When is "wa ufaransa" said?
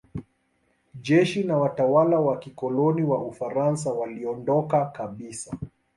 3.03-3.93